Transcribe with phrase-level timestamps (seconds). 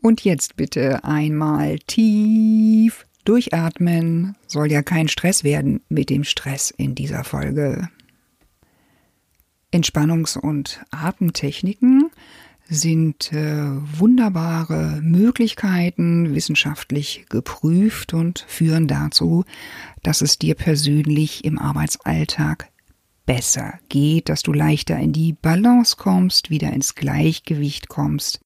[0.00, 4.36] Und jetzt bitte einmal tief durchatmen.
[4.46, 7.88] Soll ja kein Stress werden mit dem Stress in dieser Folge.
[9.72, 12.10] Entspannungs- und Atemtechniken
[12.70, 13.66] sind äh,
[13.98, 19.44] wunderbare Möglichkeiten, wissenschaftlich geprüft und führen dazu,
[20.02, 22.70] dass es dir persönlich im Arbeitsalltag
[23.26, 28.40] besser geht, dass du leichter in die Balance kommst, wieder ins Gleichgewicht kommst.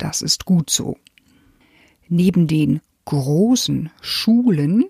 [0.00, 0.96] Das ist gut so.
[2.08, 4.86] Neben den großen Schulen,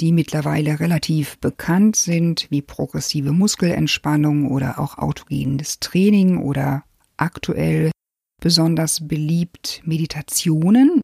[0.00, 6.84] die mittlerweile relativ bekannt sind, wie progressive Muskelentspannung oder auch autogenes Training oder
[7.16, 7.90] aktuell
[8.40, 11.00] besonders beliebt Meditationen,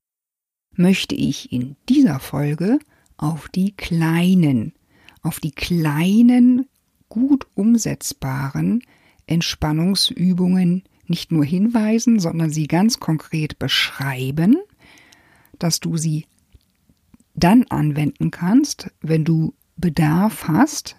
[0.77, 2.79] möchte ich in dieser Folge
[3.17, 4.75] auf die kleinen,
[5.23, 6.69] auf die kleinen,
[7.09, 8.85] gut umsetzbaren
[9.27, 14.57] Entspannungsübungen nicht nur hinweisen, sondern sie ganz konkret beschreiben,
[15.59, 16.27] dass du sie
[17.35, 20.97] dann anwenden kannst, wenn du Bedarf hast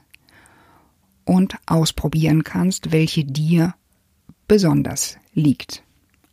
[1.23, 3.73] und ausprobieren kannst, welche dir
[4.47, 5.83] besonders liegt.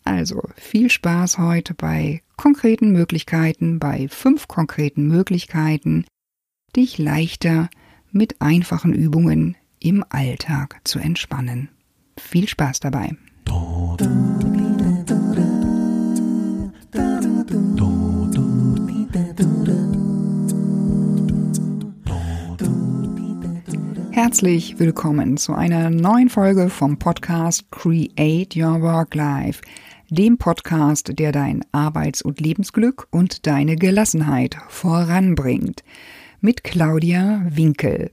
[0.05, 6.05] Also viel Spaß heute bei konkreten Möglichkeiten, bei fünf konkreten Möglichkeiten,
[6.75, 7.71] dich leichter
[8.11, 11.69] mit einfachen Übungen im Alltag zu entspannen.
[12.19, 13.17] Viel Spaß dabei.
[24.33, 29.61] Herzlich willkommen zu einer neuen Folge vom Podcast Create Your Work Life,
[30.09, 35.85] dem Podcast, der dein Arbeits- und Lebensglück und deine Gelassenheit voranbringt,
[36.41, 38.11] mit Claudia Winkel.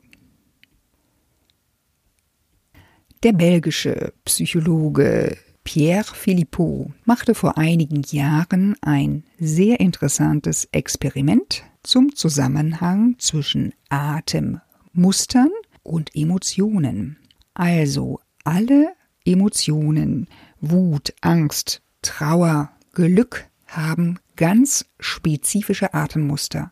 [3.23, 13.15] Der belgische Psychologe Pierre Philippot machte vor einigen Jahren ein sehr interessantes Experiment zum Zusammenhang
[13.19, 15.51] zwischen Atemmustern
[15.89, 17.17] und Emotionen.
[17.53, 18.93] Also alle
[19.25, 20.27] Emotionen,
[20.61, 26.71] Wut, Angst, Trauer, Glück haben ganz spezifische Atemmuster.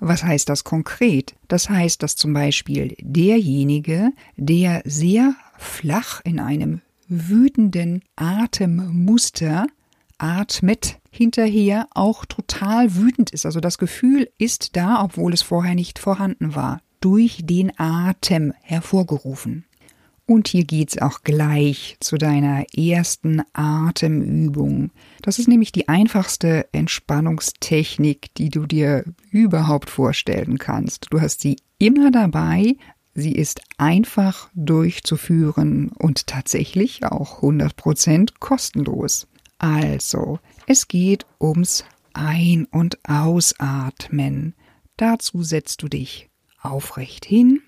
[0.00, 1.34] Was heißt das konkret?
[1.48, 9.66] Das heißt, dass zum Beispiel derjenige, der sehr flach in einem wütenden Atemmuster
[10.18, 13.46] atmet, hinterher auch total wütend ist.
[13.46, 19.66] Also das Gefühl ist da, obwohl es vorher nicht vorhanden war durch den Atem hervorgerufen.
[20.24, 24.90] Und hier geht's auch gleich zu deiner ersten Atemübung.
[25.20, 31.08] Das ist nämlich die einfachste Entspannungstechnik, die du dir überhaupt vorstellen kannst.
[31.10, 32.76] Du hast sie immer dabei,
[33.12, 39.26] sie ist einfach durchzuführen und tatsächlich auch 100% kostenlos.
[39.58, 41.84] Also, es geht ums
[42.14, 44.54] Ein- und Ausatmen.
[44.96, 46.30] Dazu setzt du dich
[46.64, 47.60] aufrecht hin,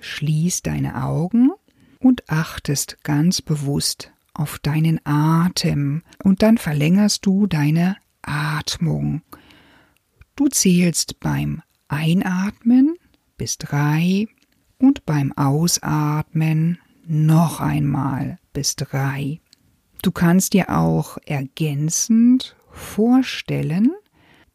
[0.00, 1.50] schließt deine Augen
[1.98, 9.22] und achtest ganz bewusst auf deinen Atem und dann verlängerst du deine Atmung.
[10.36, 12.96] Du zählst beim Einatmen
[13.36, 14.28] bis drei
[14.78, 19.40] und beim Ausatmen noch einmal bis drei.
[20.02, 23.92] Du kannst dir auch ergänzend vorstellen,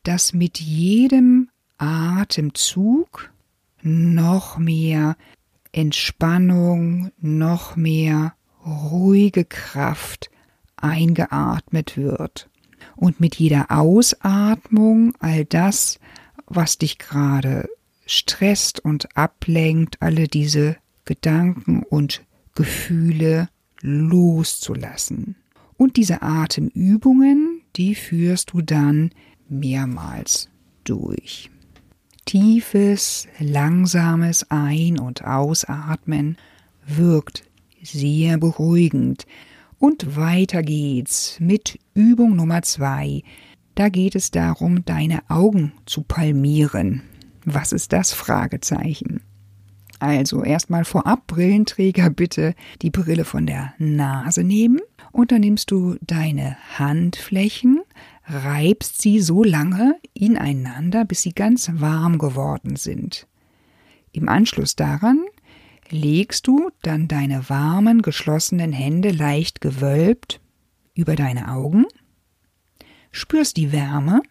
[0.03, 3.30] dass mit jedem Atemzug
[3.83, 5.15] noch mehr
[5.71, 8.33] Entspannung, noch mehr
[8.65, 10.29] ruhige Kraft
[10.75, 12.49] eingeatmet wird.
[12.95, 15.99] Und mit jeder Ausatmung all das,
[16.45, 17.69] was dich gerade
[18.05, 20.75] stresst und ablenkt, alle diese
[21.05, 22.23] Gedanken und
[22.55, 23.49] Gefühle
[23.81, 25.35] loszulassen.
[25.77, 29.11] Und diese Atemübungen, die führst du dann
[29.49, 30.49] mehrmals
[30.83, 31.49] durch.
[32.25, 36.37] Tiefes, langsames Ein- und Ausatmen
[36.85, 37.43] wirkt
[37.81, 39.25] sehr beruhigend.
[39.79, 43.23] Und weiter geht's mit Übung Nummer zwei.
[43.75, 47.01] Da geht es darum, deine Augen zu palmieren.
[47.45, 49.21] Was ist das Fragezeichen?
[49.99, 54.79] Also erstmal vorab Brillenträger bitte die Brille von der Nase nehmen
[55.11, 57.80] und dann nimmst du deine Handflächen,
[58.31, 63.27] reibst sie so lange ineinander, bis sie ganz warm geworden sind.
[64.11, 65.19] Im Anschluss daran
[65.89, 70.39] legst du dann deine warmen, geschlossenen Hände leicht gewölbt
[70.93, 71.85] über deine Augen,
[73.11, 74.21] spürst die Wärme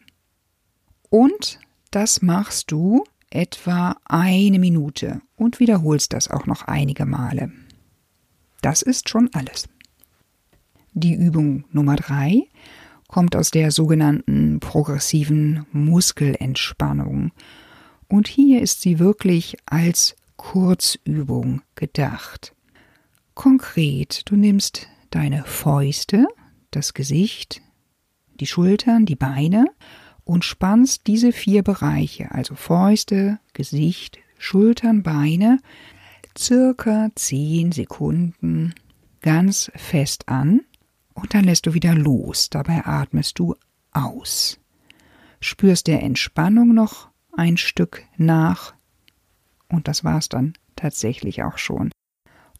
[1.08, 1.60] und
[1.90, 7.52] das machst du etwa eine Minute und wiederholst das auch noch einige Male.
[8.62, 9.68] Das ist schon alles.
[10.92, 12.42] Die Übung Nummer drei
[13.10, 17.32] kommt aus der sogenannten progressiven Muskelentspannung.
[18.06, 22.54] Und hier ist sie wirklich als Kurzübung gedacht.
[23.34, 26.28] Konkret, du nimmst deine Fäuste,
[26.70, 27.62] das Gesicht,
[28.38, 29.64] die Schultern, die Beine
[30.22, 35.58] und spannst diese vier Bereiche, also Fäuste, Gesicht, Schultern, Beine,
[36.38, 38.72] circa zehn Sekunden
[39.20, 40.60] ganz fest an
[41.14, 42.50] und dann lässt du wieder los.
[42.50, 43.54] Dabei atmest du
[43.92, 44.58] aus.
[45.40, 48.74] Spürst der Entspannung noch ein Stück nach
[49.68, 51.90] und das war's dann tatsächlich auch schon.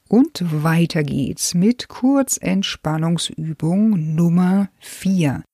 [0.09, 5.45] Und weiter geht's mit Kurzentspannungsübung Nummer 4.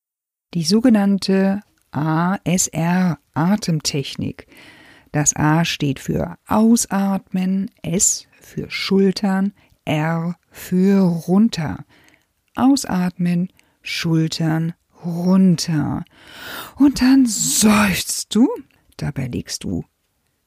[0.54, 1.60] Die sogenannte
[1.90, 4.46] ASR-Atemtechnik.
[5.12, 9.52] Das A steht für Ausatmen, S für Schultern,
[9.84, 11.84] R für runter.
[12.56, 14.74] Ausatmen, Schultern
[15.04, 16.04] runter.
[16.76, 18.48] Und dann seufzt du.
[18.96, 19.84] Dabei legst du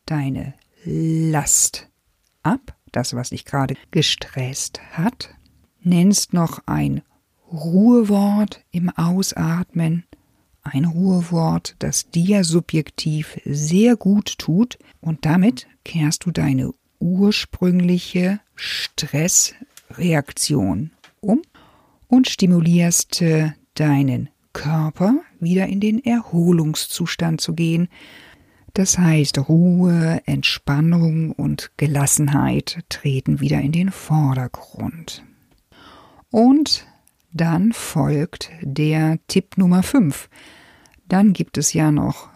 [0.06, 0.54] deine
[0.84, 1.90] Last
[2.42, 5.36] ab, das, was dich gerade gestresst hat.
[5.82, 7.02] Nennst noch ein
[7.52, 10.06] Ruhewort im Ausatmen.
[10.62, 14.78] Ein Ruhewort, das dir subjektiv sehr gut tut.
[15.02, 20.92] Und damit kehrst du deine ursprüngliche Stressreaktion
[21.22, 21.42] um
[22.10, 27.88] und stimulierst äh, deinen Körper wieder in den Erholungszustand zu gehen.
[28.74, 35.24] Das heißt, Ruhe, Entspannung und Gelassenheit treten wieder in den Vordergrund.
[36.32, 36.86] Und
[37.32, 40.30] dann folgt der Tipp Nummer 5.
[41.08, 42.30] Dann gibt es ja noch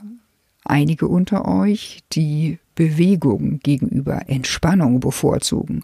[0.64, 5.84] einige unter euch, die Bewegung gegenüber Entspannung bevorzugen.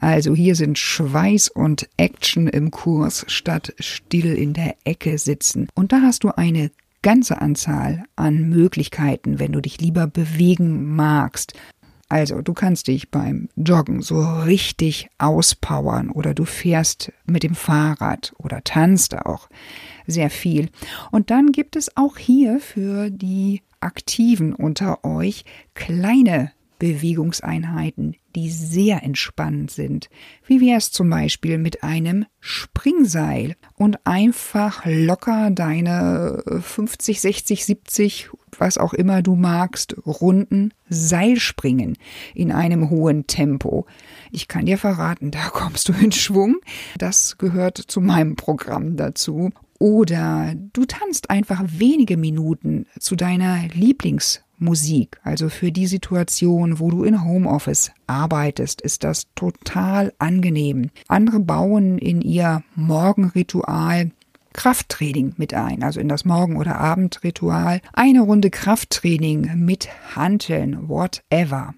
[0.00, 5.68] Also hier sind Schweiß und Action im Kurs statt still in der Ecke sitzen.
[5.74, 6.70] Und da hast du eine
[7.02, 11.54] ganze Anzahl an Möglichkeiten, wenn du dich lieber bewegen magst.
[12.08, 18.32] Also, du kannst dich beim Joggen so richtig auspowern oder du fährst mit dem Fahrrad
[18.38, 19.48] oder tanzt auch
[20.06, 20.68] sehr viel.
[21.10, 25.44] Und dann gibt es auch hier für die Aktiven unter euch
[25.74, 30.08] kleine Bewegungseinheiten, die sehr entspannend sind.
[30.46, 38.30] Wie wäre es zum Beispiel mit einem Springseil und einfach locker deine 50, 60, 70,
[38.58, 41.96] was auch immer du magst, Runden Seilspringen
[42.34, 43.86] in einem hohen Tempo.
[44.30, 46.56] Ich kann dir verraten, da kommst du in Schwung.
[46.98, 49.50] Das gehört zu meinem Programm dazu.
[49.78, 53.74] Oder du tanzt einfach wenige Minuten zu deiner
[54.58, 55.18] Lieblingsmusik.
[55.22, 60.90] Also für die Situation, wo du in Homeoffice arbeitest, ist das total angenehm.
[61.08, 64.10] Andere bauen in ihr Morgenritual
[64.52, 67.82] Krafttraining mit ein, also in das Morgen- oder Abendritual.
[67.92, 71.74] Eine Runde Krafttraining mit Hanteln, whatever.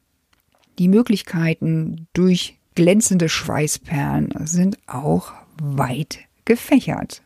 [0.79, 7.23] Die Möglichkeiten durch glänzende Schweißperlen sind auch weit gefächert.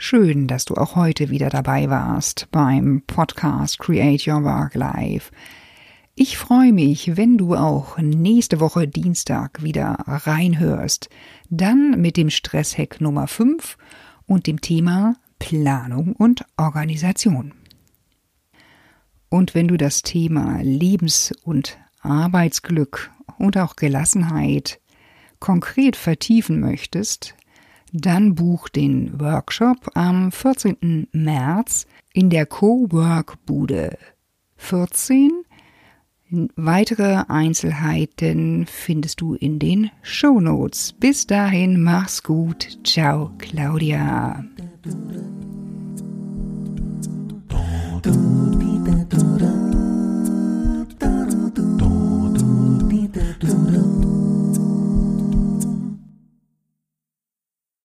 [0.00, 5.32] Schön, dass du auch heute wieder dabei warst beim Podcast Create Your Work Life.
[6.14, 11.10] Ich freue mich, wenn du auch nächste Woche Dienstag wieder reinhörst.
[11.50, 13.76] Dann mit dem Stresshack Nummer 5
[14.24, 17.52] und dem Thema Planung und Organisation.
[19.28, 24.80] Und wenn du das Thema Lebens- und Arbeitsglück und auch Gelassenheit
[25.40, 27.34] konkret vertiefen möchtest,
[27.92, 31.08] dann buch den Workshop am 14.
[31.12, 33.96] März in der Cowork-Bude
[34.56, 35.44] 14.
[36.56, 40.92] Weitere Einzelheiten findest du in den Show Notes.
[40.92, 42.78] Bis dahin, mach's gut.
[42.84, 44.44] Ciao, Claudia.